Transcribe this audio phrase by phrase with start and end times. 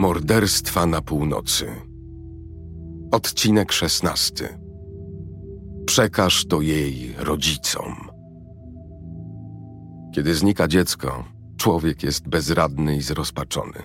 [0.00, 1.66] Morderstwa na północy.
[3.12, 4.48] Odcinek szesnasty.
[5.86, 8.08] Przekaż to jej rodzicom.
[10.14, 11.24] Kiedy znika dziecko,
[11.56, 13.82] człowiek jest bezradny i zrozpaczony.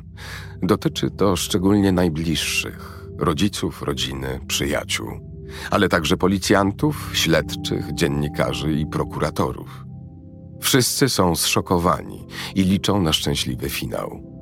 [0.61, 5.07] Dotyczy to szczególnie najbliższych rodziców, rodziny, przyjaciół,
[5.71, 9.86] ale także policjantów, śledczych, dziennikarzy i prokuratorów.
[10.61, 14.34] Wszyscy są zszokowani i liczą na szczęśliwy finał.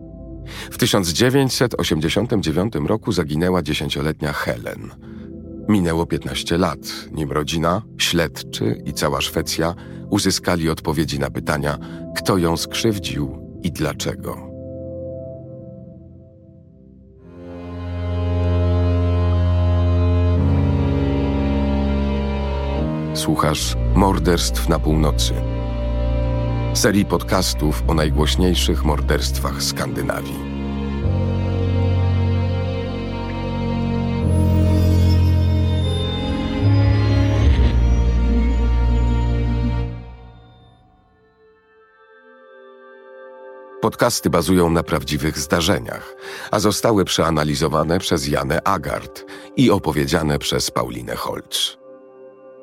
[0.72, 4.92] W 1989 roku zaginęła dziesięcioletnia Helen.
[5.70, 6.80] Minęło 15 lat,
[7.12, 9.76] nim rodzina, śledczy i cała Szwecja
[10.10, 11.78] uzyskali odpowiedzi na pytania,
[12.16, 14.54] kto ją skrzywdził i dlaczego.
[23.14, 25.34] Słuchasz Morderstw na północy
[26.74, 30.40] serii podcastów o najgłośniejszych morderstwach Skandynawii.
[43.82, 46.16] Podcasty bazują na prawdziwych zdarzeniach,
[46.52, 51.78] a zostały przeanalizowane przez Janę Agard i opowiedziane przez Paulinę Holz.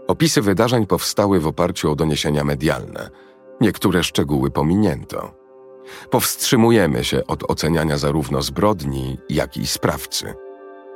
[0.08, 3.11] Opisy wydarzeń powstały w oparciu o doniesienia medialne–
[3.61, 5.34] Niektóre szczegóły pominięto.
[6.11, 10.34] Powstrzymujemy się od oceniania zarówno zbrodni, jak i sprawcy.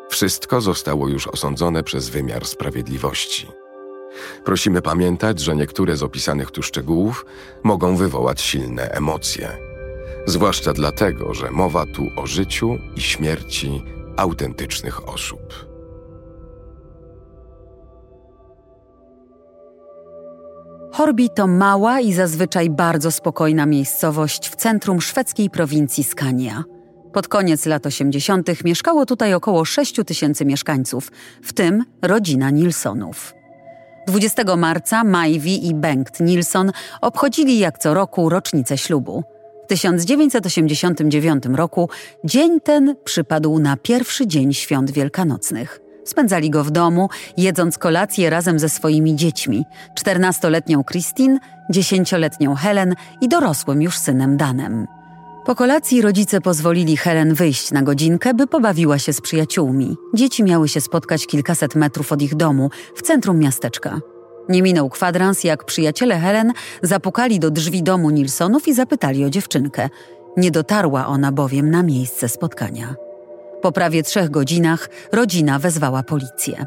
[0.09, 3.47] Wszystko zostało już osądzone przez wymiar sprawiedliwości.
[4.45, 7.27] Prosimy pamiętać, że niektóre z opisanych tu szczegółów
[7.62, 9.48] mogą wywołać silne emocje.
[10.27, 13.83] Zwłaszcza dlatego, że mowa tu o życiu i śmierci
[14.17, 15.73] autentycznych osób.
[20.95, 26.64] Horbi to mała i zazwyczaj bardzo spokojna miejscowość w centrum szwedzkiej prowincji Skania.
[27.12, 28.64] Pod koniec lat 80.
[28.64, 33.35] mieszkało tutaj około 6 tysięcy mieszkańców, w tym rodzina Nilsonów.
[34.07, 39.24] 20 marca Majwi i Bengt Nilsson obchodzili jak co roku rocznicę ślubu.
[39.64, 41.89] W 1989 roku
[42.24, 45.83] dzień ten przypadł na pierwszy dzień świąt wielkanocnych.
[46.05, 51.39] Spędzali go w domu, jedząc kolację razem ze swoimi dziećmi: czternastoletnią Christine,
[51.70, 54.87] dziesięcioletnią Helen i dorosłym już synem Danem.
[55.45, 59.97] Po kolacji rodzice pozwolili Helen wyjść na godzinkę, by pobawiła się z przyjaciółmi.
[60.14, 64.01] Dzieci miały się spotkać kilkaset metrów od ich domu, w centrum miasteczka.
[64.48, 69.89] Nie minął kwadrans, jak przyjaciele Helen zapukali do drzwi domu Nilsonów i zapytali o dziewczynkę.
[70.37, 72.95] Nie dotarła ona bowiem na miejsce spotkania.
[73.64, 76.67] Po prawie trzech godzinach rodzina wezwała policję.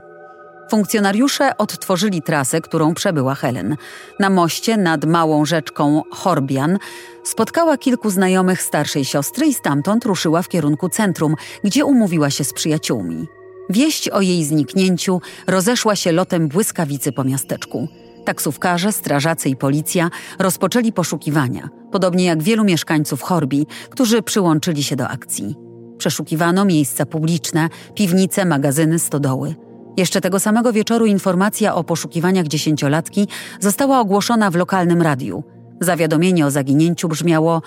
[0.71, 3.75] Funkcjonariusze odtworzyli trasę, którą przebyła Helen.
[4.19, 6.77] Na moście nad małą rzeczką Horbian
[7.23, 12.53] spotkała kilku znajomych starszej siostry i stamtąd ruszyła w kierunku centrum, gdzie umówiła się z
[12.53, 13.27] przyjaciółmi.
[13.69, 17.87] Wieść o jej zniknięciu rozeszła się lotem błyskawicy po miasteczku.
[18.25, 20.09] Taksówkarze, strażacy i policja
[20.39, 25.66] rozpoczęli poszukiwania, podobnie jak wielu mieszkańców Horbi, którzy przyłączyli się do akcji.
[25.97, 29.55] Przeszukiwano miejsca publiczne, piwnice, magazyny, stodoły.
[29.97, 33.27] Jeszcze tego samego wieczoru informacja o poszukiwaniach dziesięciolatki
[33.59, 35.43] została ogłoszona w lokalnym radiu.
[35.81, 37.61] Zawiadomienie o zaginięciu brzmiało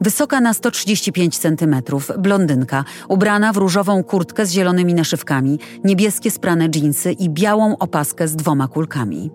[0.00, 1.76] Wysoka na 135 cm,
[2.18, 8.36] blondynka, ubrana w różową kurtkę z zielonymi naszywkami, niebieskie sprane dżinsy i białą opaskę z
[8.36, 9.30] dwoma kulkami.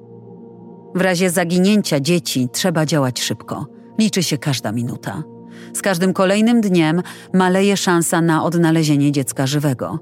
[0.95, 3.65] W razie zaginięcia dzieci trzeba działać szybko.
[3.99, 5.34] Liczy się każda minuta.
[5.73, 7.01] Z każdym kolejnym dniem
[7.33, 9.99] maleje szansa na odnalezienie dziecka żywego.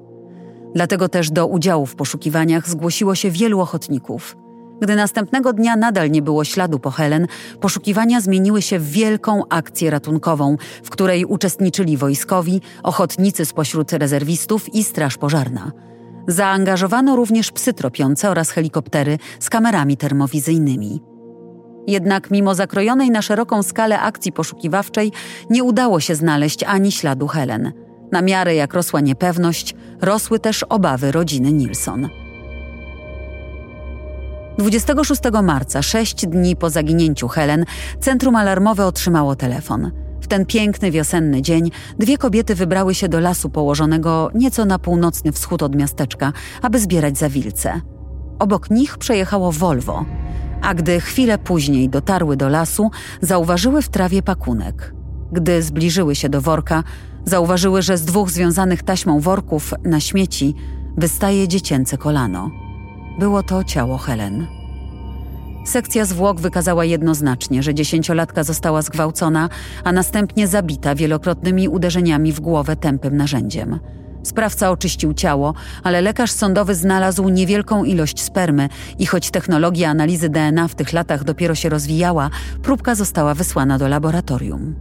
[0.75, 4.38] Dlatego też do udziału w poszukiwaniach zgłosiło się wielu ochotników.
[4.81, 7.28] Gdy następnego dnia nadal nie było śladu po Helen,
[7.62, 14.84] poszukiwania zmieniły się w wielką akcję ratunkową, w której uczestniczyli wojskowi, ochotnicy spośród rezerwistów i
[14.84, 15.72] straż pożarna.
[16.28, 21.12] Zaangażowano również psy tropiące oraz helikoptery z kamerami termowizyjnymi.
[21.88, 25.12] Jednak mimo zakrojonej na szeroką skalę akcji poszukiwawczej
[25.50, 27.72] nie udało się znaleźć ani śladu Helen.
[28.12, 32.10] Na miarę jak rosła niepewność, rosły też obawy rodziny Nilsson.
[34.57, 37.66] 26 marca, sześć dni po zaginięciu Helen,
[38.00, 39.92] centrum alarmowe otrzymało telefon.
[40.22, 45.31] W ten piękny wiosenny dzień dwie kobiety wybrały się do lasu położonego nieco na północny
[45.31, 47.81] wschód od miasteczka, aby zbierać zawilce.
[48.40, 50.06] Obok nich przejechało Volvo
[50.63, 54.94] a gdy chwilę później dotarły do lasu, zauważyły w trawie pakunek.
[55.31, 56.83] Gdy zbliżyły się do worka,
[57.25, 60.56] zauważyły, że z dwóch związanych taśmą worków na śmieci
[60.98, 62.51] wystaje dziecięce kolano.
[63.19, 64.48] Było to ciało Helen.
[65.65, 69.50] Sekcja zwłok wykazała jednoznacznie, że dziesięciolatka została zgwałcona,
[69.83, 73.80] a następnie zabita wielokrotnymi uderzeniami w głowę tępym narzędziem.
[74.24, 75.54] Sprawca oczyścił ciało,
[75.84, 81.24] ale lekarz sądowy znalazł niewielką ilość spermy i choć technologia analizy DNA w tych latach
[81.24, 82.30] dopiero się rozwijała,
[82.62, 84.75] próbka została wysłana do laboratorium.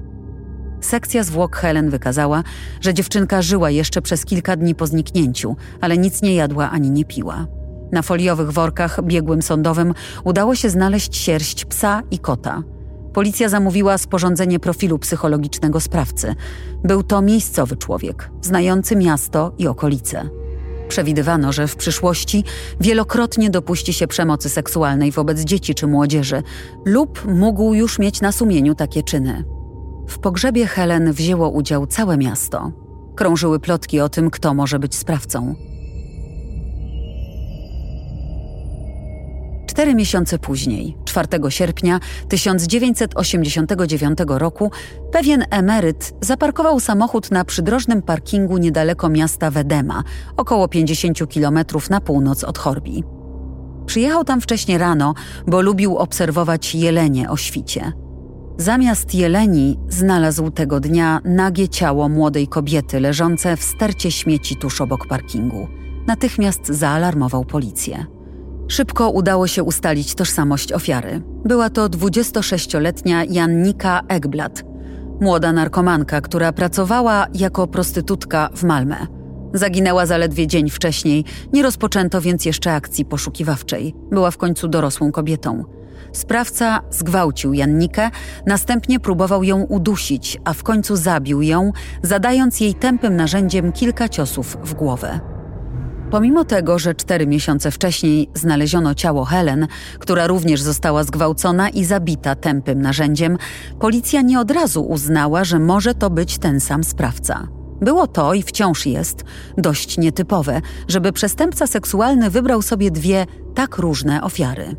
[0.80, 2.42] Sekcja zwłok Helen wykazała,
[2.80, 7.04] że dziewczynka żyła jeszcze przez kilka dni po zniknięciu, ale nic nie jadła ani nie
[7.04, 7.46] piła.
[7.92, 12.62] Na foliowych workach biegłym sądowym udało się znaleźć sierść psa i kota.
[13.12, 16.34] Policja zamówiła sporządzenie profilu psychologicznego sprawcy.
[16.84, 20.28] Był to miejscowy człowiek, znający miasto i okolice.
[20.88, 22.44] Przewidywano, że w przyszłości
[22.80, 26.42] wielokrotnie dopuści się przemocy seksualnej wobec dzieci czy młodzieży,
[26.84, 29.44] lub mógł już mieć na sumieniu takie czyny.
[30.08, 32.72] W pogrzebie Helen wzięło udział całe miasto.
[33.14, 35.54] Krążyły plotki o tym, kto może być sprawcą.
[39.72, 44.70] Cztery miesiące później, 4 sierpnia 1989 roku,
[45.12, 50.02] pewien emeryt zaparkował samochód na przydrożnym parkingu niedaleko miasta Wedema,
[50.36, 53.04] około 50 kilometrów na północ od Horbi.
[53.86, 55.14] Przyjechał tam wcześnie rano,
[55.46, 57.92] bo lubił obserwować jelenie o świcie.
[58.56, 65.06] Zamiast jeleni znalazł tego dnia nagie ciało młodej kobiety leżące w stercie śmieci tuż obok
[65.06, 65.68] parkingu.
[66.06, 68.06] Natychmiast zaalarmował policję.
[68.72, 71.22] Szybko udało się ustalić tożsamość ofiary.
[71.44, 74.64] Była to 26-letnia Jannika Egblad,
[75.20, 78.96] młoda narkomanka, która pracowała jako prostytutka w Malmę.
[79.54, 83.94] Zaginęła zaledwie dzień wcześniej, nie rozpoczęto więc jeszcze akcji poszukiwawczej.
[84.10, 85.64] Była w końcu dorosłą kobietą.
[86.12, 88.10] Sprawca zgwałcił Jannikę,
[88.46, 91.72] następnie próbował ją udusić, a w końcu zabił ją,
[92.02, 95.31] zadając jej tępym narzędziem kilka ciosów w głowę.
[96.12, 99.66] Pomimo tego, że cztery miesiące wcześniej znaleziono ciało Helen,
[99.98, 103.38] która również została zgwałcona i zabita tępym narzędziem,
[103.80, 107.48] policja nie od razu uznała, że może to być ten sam sprawca.
[107.80, 109.24] Było to i wciąż jest
[109.58, 114.76] dość nietypowe, żeby przestępca seksualny wybrał sobie dwie tak różne ofiary.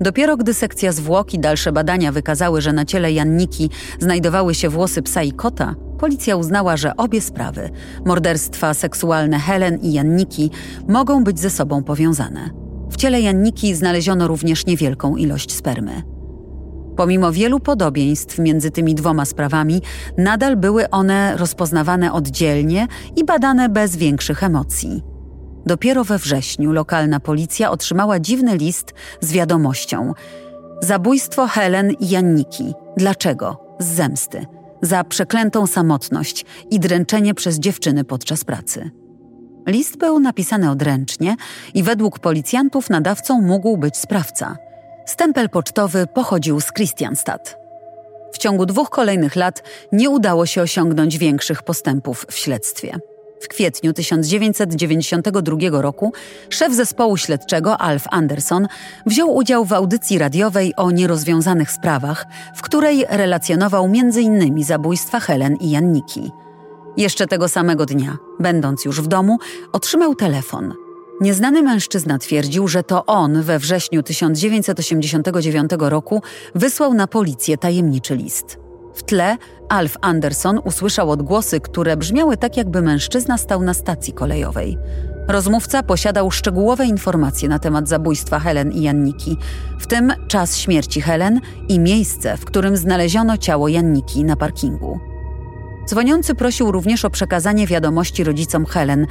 [0.00, 5.02] Dopiero gdy sekcja zwłok i dalsze badania wykazały, że na ciele Janniki znajdowały się włosy
[5.02, 7.70] psa i kota, policja uznała, że obie sprawy
[8.04, 10.50] morderstwa seksualne Helen i Janniki
[10.88, 12.50] mogą być ze sobą powiązane.
[12.90, 16.02] W ciele Janniki znaleziono również niewielką ilość spermy.
[16.96, 19.82] Pomimo wielu podobieństw między tymi dwoma sprawami,
[20.16, 22.86] nadal były one rozpoznawane oddzielnie
[23.16, 25.02] i badane bez większych emocji.
[25.66, 30.12] Dopiero we wrześniu lokalna policja otrzymała dziwny list z wiadomością:
[30.82, 32.74] Zabójstwo Helen i Janniki.
[32.96, 33.76] Dlaczego?
[33.78, 34.57] Z zemsty.
[34.82, 38.90] Za przeklętą samotność i dręczenie przez dziewczyny podczas pracy.
[39.66, 41.36] List był napisany odręcznie
[41.74, 44.56] i według policjantów nadawcą mógł być sprawca.
[45.06, 47.56] Stempel pocztowy pochodził z Christianstadt.
[48.32, 52.98] W ciągu dwóch kolejnych lat nie udało się osiągnąć większych postępów w śledztwie.
[53.40, 56.12] W kwietniu 1992 roku
[56.50, 58.66] szef zespołu śledczego Alf Anderson
[59.06, 62.26] wziął udział w audycji radiowej o nierozwiązanych sprawach,
[62.56, 64.64] w której relacjonował m.in.
[64.64, 66.30] zabójstwa Helen i Janniki.
[66.96, 69.38] Jeszcze tego samego dnia, będąc już w domu,
[69.72, 70.74] otrzymał telefon.
[71.20, 76.22] Nieznany mężczyzna twierdził, że to on we wrześniu 1989 roku
[76.54, 78.67] wysłał na policję tajemniczy list.
[78.98, 79.36] W tle
[79.68, 84.78] Alf Anderson usłyszał odgłosy, które brzmiały tak, jakby mężczyzna stał na stacji kolejowej.
[85.28, 89.36] Rozmówca posiadał szczegółowe informacje na temat zabójstwa Helen i Janniki,
[89.78, 95.00] w tym czas śmierci Helen i miejsce, w którym znaleziono ciało Janniki na parkingu.
[95.86, 99.06] Dzwoniący prosił również o przekazanie wiadomości rodzicom Helen.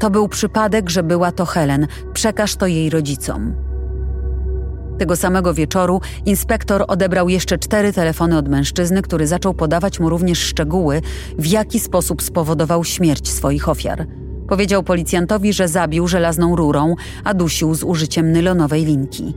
[0.00, 1.86] To był przypadek, że była to Helen.
[2.12, 3.67] Przekaż to jej rodzicom.
[4.98, 10.38] Tego samego wieczoru inspektor odebrał jeszcze cztery telefony od mężczyzny, który zaczął podawać mu również
[10.38, 11.02] szczegóły,
[11.38, 14.06] w jaki sposób spowodował śmierć swoich ofiar.
[14.48, 19.34] Powiedział policjantowi, że zabił żelazną rurą, a dusił z użyciem nylonowej linki.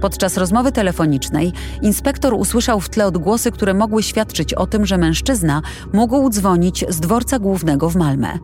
[0.00, 5.62] Podczas rozmowy telefonicznej inspektor usłyszał w tle odgłosy, które mogły świadczyć o tym, że mężczyzna
[5.92, 8.38] mógł dzwonić z dworca głównego w Malmę.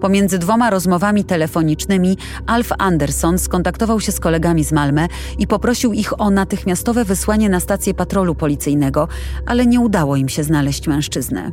[0.00, 6.20] Pomiędzy dwoma rozmowami telefonicznymi Alf Anderson skontaktował się z kolegami z Malmę i poprosił ich
[6.20, 9.08] o natychmiastowe wysłanie na stację patrolu policyjnego,
[9.46, 11.52] ale nie udało im się znaleźć mężczyzny.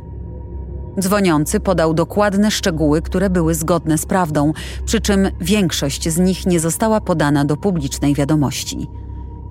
[1.00, 4.52] Dzwoniący podał dokładne szczegóły, które były zgodne z prawdą,
[4.84, 8.88] przy czym większość z nich nie została podana do publicznej wiadomości.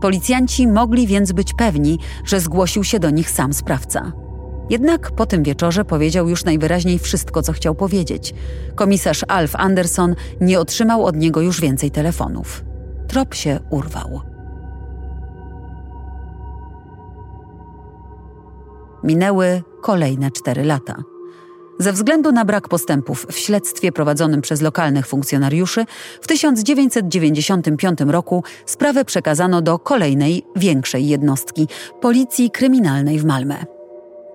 [0.01, 4.24] Policjanci mogli więc być pewni, że zgłosił się do nich sam sprawca.
[4.69, 8.33] Jednak po tym wieczorze powiedział już najwyraźniej wszystko, co chciał powiedzieć.
[8.75, 12.63] Komisarz Alf Anderson nie otrzymał od niego już więcej telefonów.
[13.07, 14.21] Trop się urwał.
[19.03, 20.95] Minęły kolejne cztery lata.
[21.79, 25.85] Ze względu na brak postępów w śledztwie prowadzonym przez lokalnych funkcjonariuszy,
[26.21, 31.67] w 1995 roku sprawę przekazano do kolejnej, większej jednostki
[32.01, 33.74] Policji Kryminalnej w Malmę.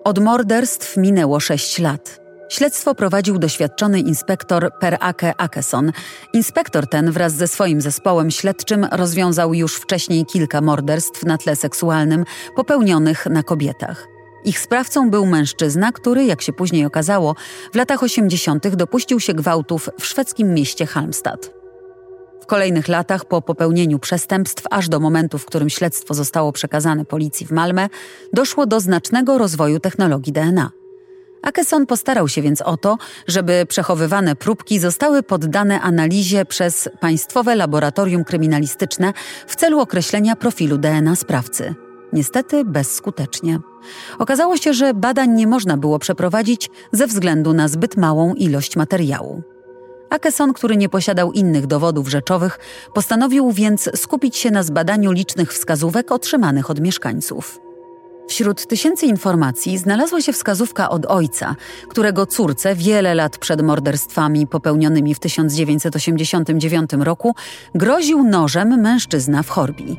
[0.04, 2.20] Od morderstw minęło sześć lat.
[2.48, 5.92] Śledztwo prowadził doświadczony inspektor Per Ake Akeson.
[6.32, 12.24] Inspektor ten wraz ze swoim zespołem śledczym rozwiązał już wcześniej kilka morderstw na tle seksualnym
[12.56, 14.06] popełnionych na kobietach.
[14.44, 17.34] Ich sprawcą był mężczyzna, który, jak się później okazało,
[17.72, 18.68] w latach 80.
[18.68, 21.59] dopuścił się gwałtów w szwedzkim mieście Halmstad.
[22.50, 27.50] Kolejnych latach, po popełnieniu przestępstw, aż do momentu, w którym śledztwo zostało przekazane policji w
[27.50, 27.88] Malmę,
[28.32, 30.70] doszło do znacznego rozwoju technologii DNA.
[31.42, 38.24] Akeson postarał się więc o to, żeby przechowywane próbki zostały poddane analizie przez Państwowe Laboratorium
[38.24, 39.12] Kryminalistyczne
[39.46, 41.74] w celu określenia profilu DNA sprawcy.
[42.12, 43.58] Niestety bezskutecznie.
[44.18, 49.42] Okazało się, że badań nie można było przeprowadzić ze względu na zbyt małą ilość materiału.
[50.10, 52.58] Akeson, który nie posiadał innych dowodów rzeczowych,
[52.94, 57.60] postanowił więc skupić się na zbadaniu licznych wskazówek otrzymanych od mieszkańców.
[58.28, 61.56] Wśród tysięcy informacji znalazła się wskazówka od ojca,
[61.88, 67.34] którego córce wiele lat przed morderstwami popełnionymi w 1989 roku
[67.74, 69.96] groził nożem mężczyzna w Horbii.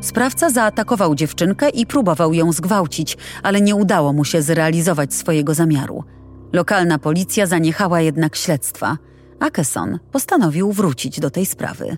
[0.00, 6.04] Sprawca zaatakował dziewczynkę i próbował ją zgwałcić, ale nie udało mu się zrealizować swojego zamiaru.
[6.52, 8.98] Lokalna policja zaniechała jednak śledztwa.
[9.40, 11.96] Akeson postanowił wrócić do tej sprawy.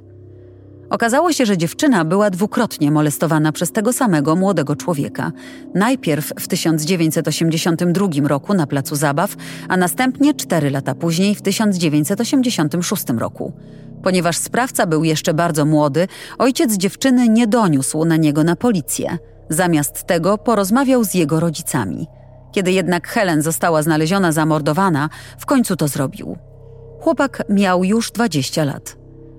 [0.91, 5.33] Okazało się, że dziewczyna była dwukrotnie molestowana przez tego samego młodego człowieka.
[5.75, 9.37] Najpierw w 1982 roku na placu zabaw,
[9.69, 13.53] a następnie cztery lata później w 1986 roku.
[14.03, 16.09] Ponieważ sprawca był jeszcze bardzo młody,
[16.39, 19.19] ojciec dziewczyny nie doniósł na niego na policję.
[19.49, 22.07] Zamiast tego porozmawiał z jego rodzicami.
[22.53, 25.09] Kiedy jednak Helen została znaleziona zamordowana,
[25.39, 26.37] w końcu to zrobił.
[27.03, 28.97] Chłopak miał już 20 lat.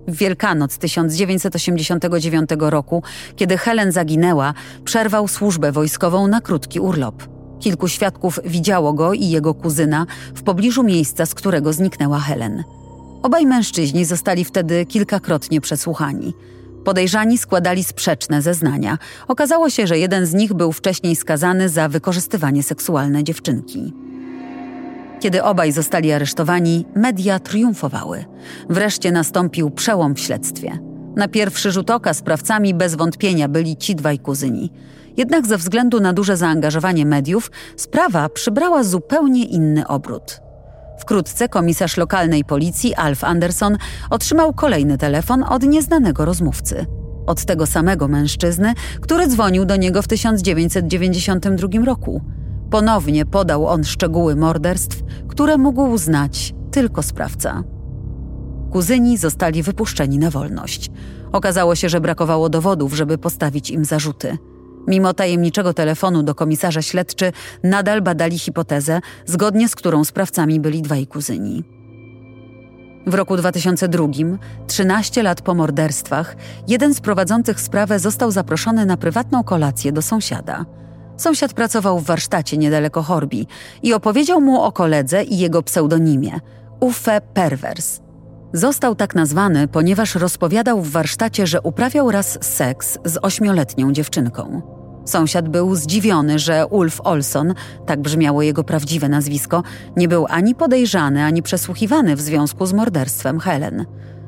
[0.08, 3.04] W Wielkanoc 1989 roku,
[3.36, 4.54] kiedy Helen zaginęła,
[4.84, 7.24] przerwał służbę wojskową na krótki urlop.
[7.60, 10.06] Kilku świadków widziało go i jego kuzyna
[10.36, 12.64] w pobliżu miejsca, z którego zniknęła Helen.
[13.22, 16.34] Obaj mężczyźni zostali wtedy kilkakrotnie przesłuchani.
[16.86, 18.98] Podejrzani składali sprzeczne zeznania.
[19.28, 23.94] Okazało się, że jeden z nich był wcześniej skazany za wykorzystywanie seksualne dziewczynki.
[25.24, 28.26] Kiedy obaj zostali aresztowani, media triumfowały.
[28.70, 30.80] Wreszcie nastąpił przełom w śledztwie.
[31.16, 34.72] Na pierwszy rzut oka sprawcami bez wątpienia byli ci dwaj kuzyni.
[35.18, 40.42] Jednak ze względu na duże zaangażowanie mediów, sprawa przybrała zupełnie inny obrót.
[41.00, 43.78] Wkrótce komisarz lokalnej policji Alf Anderson
[44.10, 46.86] otrzymał kolejny telefon od nieznanego rozmówcy.
[47.26, 52.22] Od tego samego mężczyzny, który dzwonił do niego w 1992 roku.
[52.74, 57.64] Ponownie podał on szczegóły morderstw, które mógł znać tylko sprawca.
[58.72, 60.92] Kuzyni zostali wypuszczeni na wolność.
[61.32, 64.38] Okazało się, że brakowało dowodów, żeby postawić im zarzuty.
[64.88, 67.32] Mimo tajemniczego telefonu do komisarza śledczy
[67.64, 71.64] nadal badali hipotezę, zgodnie z którą sprawcami byli dwaj kuzyni.
[73.08, 74.08] W roku 2002,
[74.68, 76.36] 13 lat po morderstwach,
[76.68, 80.66] jeden z prowadzących sprawę został zaproszony na prywatną kolację do sąsiada.
[81.18, 83.48] Sąsiad pracował w warsztacie niedaleko Horbi
[83.84, 86.40] i opowiedział mu o koledze i jego pseudonimie
[86.80, 88.00] Uffe Pervers.
[88.54, 94.62] Został tak nazwany, ponieważ rozpowiadał w warsztacie, że uprawiał raz seks z ośmioletnią dziewczynką.
[95.06, 97.54] Sąsiad był zdziwiony, że Ulf Olson,
[97.86, 99.64] tak brzmiało jego prawdziwe nazwisko,
[99.98, 103.86] nie był ani podejrzany, ani przesłuchiwany w związku z morderstwem Helen.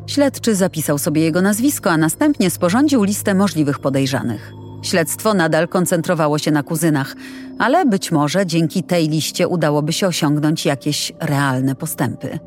[0.07, 4.64] Śledczy zapisał sobie jego nazwisko, a następnie sporządził listę możliwych podejrzanych.
[4.85, 7.15] Śledztwo nadal koncentrowało się na kuzynach,
[7.59, 12.39] ale być może dzięki tej liście udałoby się osiągnąć jakieś realne postępy.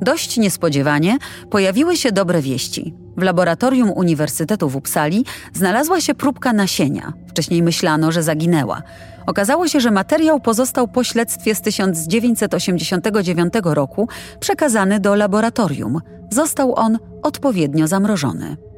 [0.00, 1.18] Dość niespodziewanie
[1.50, 2.94] pojawiły się dobre wieści.
[3.16, 7.12] W laboratorium Uniwersytetu w Uppsali znalazła się próbka nasienia.
[7.28, 8.82] Wcześniej myślano, że zaginęła.
[9.26, 14.08] Okazało się, że materiał pozostał po śledztwie z 1989 roku
[14.40, 16.00] przekazany do laboratorium.
[16.30, 18.69] Został on odpowiednio zamrożony.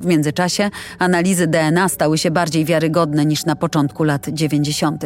[0.00, 5.04] W międzyczasie analizy DNA stały się bardziej wiarygodne niż na początku lat 90.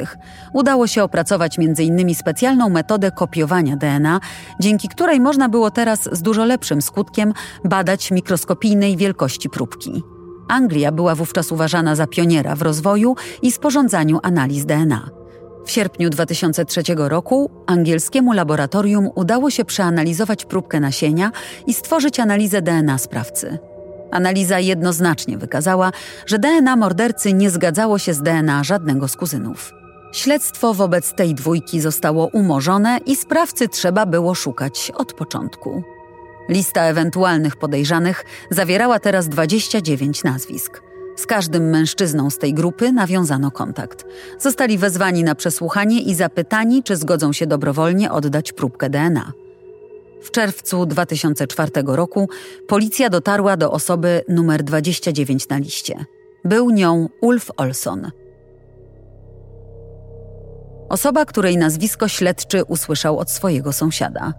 [0.53, 2.15] Udało się opracować m.in.
[2.15, 4.21] specjalną metodę kopiowania DNA,
[4.61, 7.33] dzięki której można było teraz z dużo lepszym skutkiem
[7.65, 10.03] badać mikroskopijnej wielkości próbki.
[10.49, 15.11] Anglia była wówczas uważana za pioniera w rozwoju i sporządzaniu analiz DNA.
[15.65, 21.31] W sierpniu 2003 roku angielskiemu laboratorium udało się przeanalizować próbkę nasienia
[21.67, 23.72] i stworzyć analizę DNA sprawcy.
[24.13, 25.93] Analiza jednoznacznie wykazała,
[26.27, 29.73] że DNA mordercy nie zgadzało się z DNA żadnego z kuzynów.
[30.13, 35.83] Śledztwo wobec tej dwójki zostało umorzone i sprawcy trzeba było szukać od początku.
[36.49, 40.83] Lista ewentualnych podejrzanych zawierała teraz 29 nazwisk.
[41.17, 44.05] Z każdym mężczyzną z tej grupy nawiązano kontakt.
[44.39, 49.33] Zostali wezwani na przesłuchanie i zapytani, czy zgodzą się dobrowolnie oddać próbkę DNA.
[50.23, 52.29] W czerwcu 2004 roku
[52.69, 56.05] policja dotarła do osoby numer 29 na liście.
[56.45, 58.11] Był nią Ulf Olson.
[60.89, 64.33] Osoba, której nazwisko śledczy usłyszał od swojego sąsiada.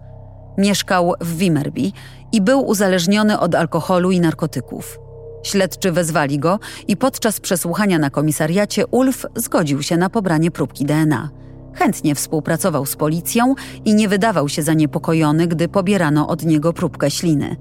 [0.58, 1.90] Mieszkał w Wimmerby
[2.32, 4.98] i był uzależniony od alkoholu i narkotyków.
[5.42, 11.43] Śledczy wezwali go i podczas przesłuchania na komisariacie Ulf zgodził się na pobranie próbki DNA.
[11.74, 13.54] Chętnie współpracował z policją
[13.84, 17.56] i nie wydawał się zaniepokojony, gdy pobierano od niego próbkę śliny.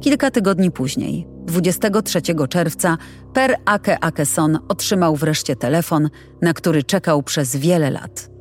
[0.00, 2.98] Kilka tygodni później, 23 czerwca,
[3.32, 6.10] Per Ake Akeson otrzymał wreszcie telefon,
[6.42, 8.32] na który czekał przez wiele lat.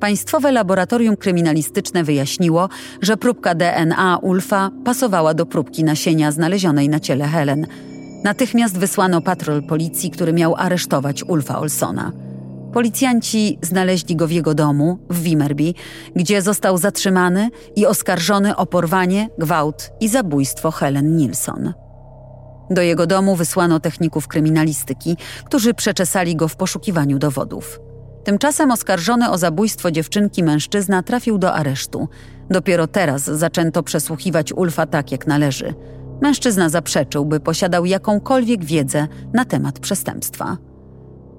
[0.00, 2.68] Państwowe Laboratorium Kryminalistyczne wyjaśniło,
[3.02, 7.66] że próbka DNA Ulfa pasowała do próbki nasienia znalezionej na ciele Helen.
[8.24, 12.12] Natychmiast wysłano patrol policji, który miał aresztować Ulfa Olsona.
[12.72, 15.74] Policjanci znaleźli go w jego domu w Wimmerby,
[16.16, 21.72] gdzie został zatrzymany i oskarżony o porwanie, gwałt i zabójstwo Helen Nilsson.
[22.70, 27.80] Do jego domu wysłano techników kryminalistyki, którzy przeczesali go w poszukiwaniu dowodów.
[28.24, 32.08] Tymczasem oskarżony o zabójstwo dziewczynki mężczyzna trafił do aresztu.
[32.50, 35.74] Dopiero teraz zaczęto przesłuchiwać Ulfa tak jak należy.
[36.20, 40.71] Mężczyzna zaprzeczył, by posiadał jakąkolwiek wiedzę na temat przestępstwa.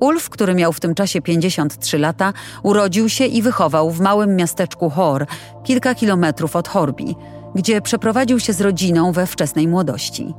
[0.04, 2.34] Ulf, który miał w tym czasie 53 lata,
[2.64, 5.26] urodził się i wychował w małym miasteczku Hor,
[5.64, 7.16] kilka kilometrów od Horbi,
[7.56, 10.34] gdzie przeprowadził się z rodziną we wczesnej młodości.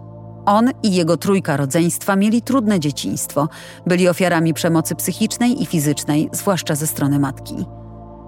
[0.46, 3.48] On i jego trójka rodzeństwa mieli trudne dzieciństwo,
[3.86, 7.66] byli ofiarami przemocy psychicznej i fizycznej, zwłaszcza ze strony matki.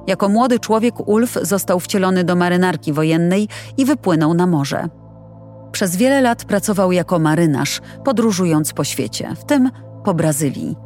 [0.07, 4.89] Jako młody człowiek Ulf został wcielony do marynarki wojennej i wypłynął na morze.
[5.73, 9.71] Przez wiele lat pracował jako marynarz, podróżując po świecie, w tym
[10.05, 10.86] po Brazylii.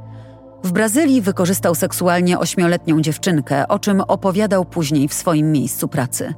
[0.65, 6.35] W Brazylii wykorzystał seksualnie ośmioletnią dziewczynkę, o czym opowiadał później w swoim miejscu pracy.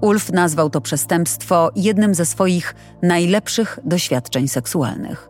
[0.00, 5.28] Ulf nazwał to przestępstwo jednym ze swoich najlepszych doświadczeń seksualnych.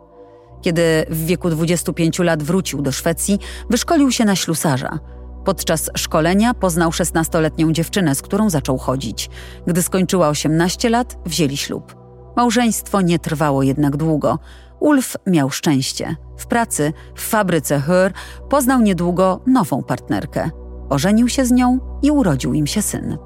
[0.62, 3.38] Kiedy w wieku 25 lat wrócił do Szwecji,
[3.70, 4.98] wyszkolił się na ślusarza.
[5.44, 9.30] Podczas szkolenia poznał 16-letnią dziewczynę, z którą zaczął chodzić.
[9.66, 11.96] Gdy skończyła 18 lat, wzięli ślub.
[12.36, 14.38] Małżeństwo nie trwało jednak długo.
[14.80, 16.16] Ulf miał szczęście.
[16.36, 18.12] W pracy, w fabryce Hör,
[18.48, 20.50] poznał niedługo nową partnerkę.
[20.88, 23.18] Ożenił się z nią i urodził im się syn.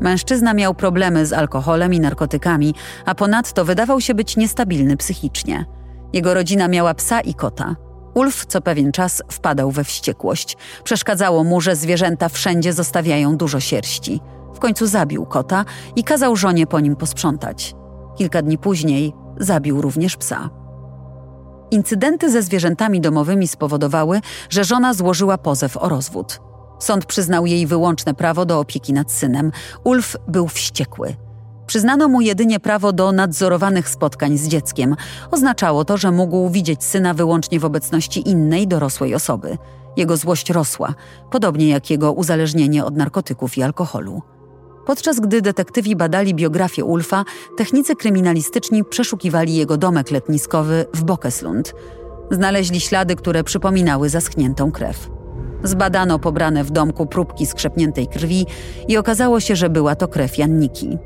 [0.00, 2.74] Mężczyzna miał problemy z alkoholem i narkotykami,
[3.04, 5.64] a ponadto wydawał się być niestabilny psychicznie.
[6.12, 7.76] Jego rodzina miała psa i kota.
[8.14, 10.56] Ulf co pewien czas wpadał we wściekłość.
[10.84, 14.20] Przeszkadzało mu, że zwierzęta wszędzie zostawiają dużo sierści.
[14.54, 15.64] W końcu zabił kota
[15.96, 17.74] i kazał żonie po nim posprzątać.
[18.18, 20.50] Kilka dni później zabił również psa.
[21.70, 24.20] Incydenty ze zwierzętami domowymi spowodowały,
[24.50, 26.40] że żona złożyła pozew o rozwód.
[26.78, 29.52] Sąd przyznał jej wyłączne prawo do opieki nad synem.
[29.84, 31.16] Ulf był wściekły.
[31.66, 34.96] Przyznano mu jedynie prawo do nadzorowanych spotkań z dzieckiem.
[35.30, 39.58] Oznaczało to, że mógł widzieć syna wyłącznie w obecności innej dorosłej osoby.
[39.96, 40.94] Jego złość rosła,
[41.30, 44.22] podobnie jak jego uzależnienie od narkotyków i alkoholu.
[44.86, 47.24] Podczas gdy detektywi badali biografię Ulfa,
[47.56, 51.74] technicy kryminalistyczni przeszukiwali jego domek letniskowy w Bokeslund.
[52.30, 55.10] Znaleźli ślady, które przypominały zaschniętą krew.
[55.62, 58.46] Zbadano pobrane w domku próbki skrzepniętej krwi
[58.88, 60.98] i okazało się, że była to krew Janniki.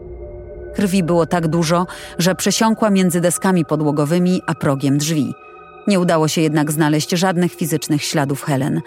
[0.75, 1.87] Krwi było tak dużo,
[2.19, 5.35] że przesiąkła między deskami podłogowymi a progiem drzwi.
[5.87, 8.81] Nie udało się jednak znaleźć żadnych fizycznych śladów Helen.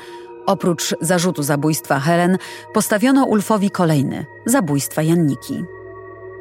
[0.46, 2.38] Oprócz zarzutu zabójstwa Helen,
[2.74, 5.64] postawiono Ulfowi kolejny zabójstwa Janniki.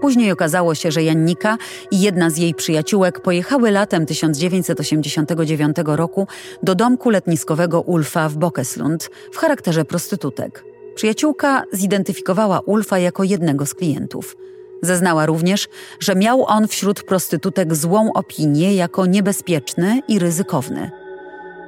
[0.00, 1.58] Później okazało się, że Jannika
[1.90, 6.26] i jedna z jej przyjaciółek pojechały latem 1989 roku
[6.62, 10.64] do domku letniskowego Ulfa w Bokeslund w charakterze prostytutek.
[10.94, 14.36] Przyjaciółka zidentyfikowała Ulfa jako jednego z klientów.
[14.82, 15.68] Zeznała również,
[16.00, 21.01] że miał on wśród prostytutek złą opinię jako niebezpieczny i ryzykowny.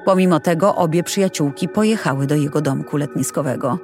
[0.05, 3.79] Pomimo tego obie przyjaciółki pojechały do jego domku letniskowego.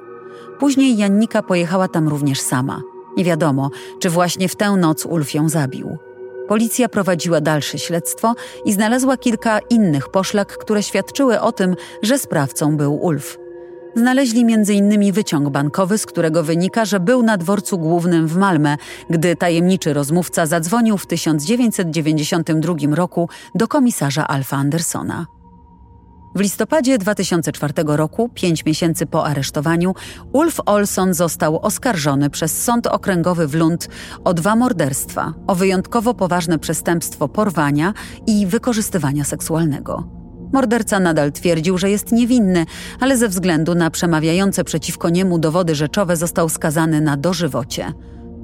[0.59, 2.81] Później Jannika pojechała tam również sama–
[3.17, 5.97] nie wiadomo, czy właśnie w tę noc Ulf ją zabił.
[6.47, 8.33] Policja prowadziła dalsze śledztwo
[8.65, 13.37] i znalazła kilka innych poszlak, które świadczyły o tym, że sprawcą był Ulf.
[13.95, 15.13] Znaleźli m.in.
[15.13, 18.77] wyciąg bankowy, z którego wynika, że był na dworcu głównym w Malmę,
[19.09, 25.40] gdy tajemniczy rozmówca zadzwonił w 1992 roku do komisarza Alfa Andersona.
[26.35, 29.93] W listopadzie 2004 roku, pięć miesięcy po aresztowaniu,
[30.33, 33.89] Ulf Olson został oskarżony przez Sąd Okręgowy w Lund
[34.23, 37.93] o dwa morderstwa, o wyjątkowo poważne przestępstwo porwania
[38.27, 40.07] i wykorzystywania seksualnego.
[40.53, 42.65] Morderca nadal twierdził, że jest niewinny,
[42.99, 47.93] ale ze względu na przemawiające przeciwko niemu dowody rzeczowe został skazany na dożywocie.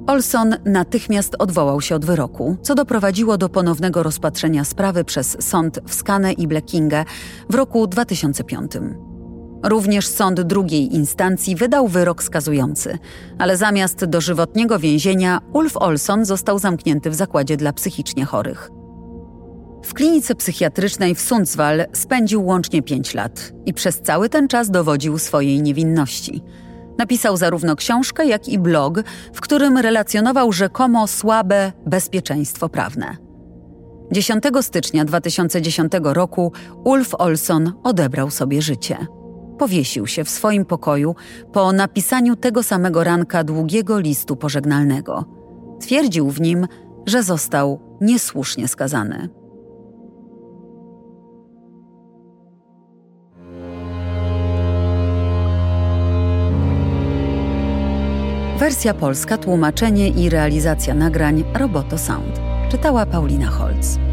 [0.08, 5.94] Olson natychmiast odwołał się od wyroku, co doprowadziło do ponownego rozpatrzenia sprawy przez sąd w
[5.94, 7.04] Skane i Blekinge
[7.50, 8.72] w roku 2005.
[9.64, 12.98] Również sąd drugiej instancji wydał wyrok skazujący,
[13.38, 18.70] ale zamiast dożywotniego więzienia Ulf Olson został zamknięty w zakładzie dla psychicznie chorych.
[19.84, 25.18] W klinice psychiatrycznej w Sundsvall spędził łącznie pięć lat i przez cały ten czas dowodził
[25.18, 26.42] swojej niewinności–
[26.98, 29.02] Napisał zarówno książkę, jak i blog,
[29.34, 33.16] w którym relacjonował rzekomo słabe bezpieczeństwo prawne.
[34.12, 36.52] 10 stycznia 2010 roku
[36.84, 39.06] Ulf Olson odebrał sobie życie.
[39.58, 41.14] Powiesił się w swoim pokoju
[41.52, 45.24] po napisaniu tego samego ranka długiego listu pożegnalnego.
[45.80, 46.66] Twierdził w nim,
[47.06, 49.28] że został niesłusznie skazany.
[58.68, 62.40] Wersja polska, tłumaczenie i realizacja nagrań Roboto Sound.
[62.70, 64.07] Czytała Paulina Holz.